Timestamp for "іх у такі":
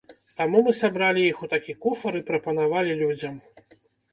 1.33-1.75